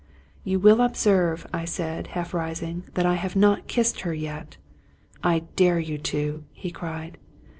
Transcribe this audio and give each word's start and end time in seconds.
"You 0.43 0.57
will 0.57 0.81
observe," 0.81 1.45
said 1.65 2.07
I, 2.07 2.09
half 2.13 2.33
rising," 2.33 2.85
that 2.95 3.05
I 3.05 3.13
have 3.13 3.35
not 3.35 3.67
kissed 3.67 3.99
her 3.99 4.15
yet."" 4.15 4.57
I 5.23 5.43
dare 5.55 5.79
you 5.79 5.99
to," 5.99 6.43
he 6.53 6.71
cried. 6.71 7.19